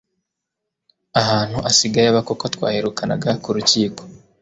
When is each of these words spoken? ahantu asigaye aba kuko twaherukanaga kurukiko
ahantu 1.21 1.57
asigaye 1.69 2.07
aba 2.09 2.21
kuko 2.29 2.43
twaherukanaga 2.53 3.29
kurukiko 3.43 4.01